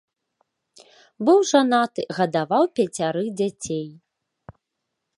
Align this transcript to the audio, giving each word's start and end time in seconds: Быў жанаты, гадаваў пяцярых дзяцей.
Быў 1.27 1.39
жанаты, 1.51 2.01
гадаваў 2.21 2.63
пяцярых 2.79 3.27
дзяцей. 3.43 3.87